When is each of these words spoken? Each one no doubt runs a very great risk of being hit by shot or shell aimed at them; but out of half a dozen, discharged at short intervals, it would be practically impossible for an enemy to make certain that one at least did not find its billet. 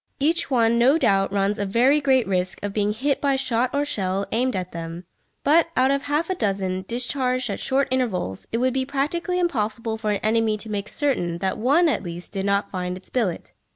Each 0.19 0.49
one 0.49 0.79
no 0.79 0.97
doubt 0.97 1.31
runs 1.31 1.59
a 1.59 1.63
very 1.67 2.01
great 2.01 2.27
risk 2.27 2.57
of 2.63 2.73
being 2.73 2.91
hit 2.91 3.21
by 3.21 3.35
shot 3.35 3.69
or 3.71 3.85
shell 3.85 4.25
aimed 4.31 4.55
at 4.55 4.71
them; 4.71 5.03
but 5.43 5.67
out 5.77 5.91
of 5.91 6.01
half 6.01 6.27
a 6.31 6.33
dozen, 6.33 6.85
discharged 6.87 7.51
at 7.51 7.59
short 7.59 7.87
intervals, 7.91 8.47
it 8.51 8.57
would 8.57 8.73
be 8.73 8.83
practically 8.83 9.37
impossible 9.37 9.99
for 9.99 10.09
an 10.09 10.19
enemy 10.23 10.57
to 10.57 10.69
make 10.71 10.89
certain 10.89 11.37
that 11.37 11.59
one 11.59 11.87
at 11.87 12.01
least 12.01 12.31
did 12.31 12.47
not 12.47 12.71
find 12.71 12.97
its 12.97 13.11
billet. 13.11 13.53